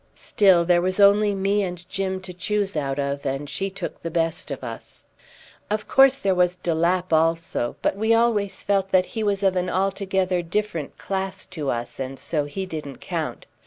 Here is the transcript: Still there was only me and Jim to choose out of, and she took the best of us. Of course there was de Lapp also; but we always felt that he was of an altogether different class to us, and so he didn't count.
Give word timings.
Still 0.15 0.65
there 0.65 0.81
was 0.81 0.99
only 0.99 1.35
me 1.35 1.61
and 1.61 1.87
Jim 1.87 2.21
to 2.21 2.33
choose 2.33 2.75
out 2.75 2.97
of, 2.97 3.23
and 3.23 3.47
she 3.47 3.69
took 3.69 4.01
the 4.01 4.09
best 4.09 4.49
of 4.49 4.63
us. 4.63 5.03
Of 5.69 5.87
course 5.87 6.15
there 6.15 6.33
was 6.33 6.55
de 6.55 6.73
Lapp 6.73 7.13
also; 7.13 7.75
but 7.83 7.95
we 7.95 8.11
always 8.11 8.61
felt 8.63 8.89
that 8.91 9.05
he 9.13 9.21
was 9.21 9.43
of 9.43 9.55
an 9.55 9.69
altogether 9.69 10.41
different 10.41 10.97
class 10.97 11.45
to 11.53 11.69
us, 11.69 11.99
and 11.99 12.17
so 12.17 12.45
he 12.45 12.65
didn't 12.65 12.97
count. 12.97 13.45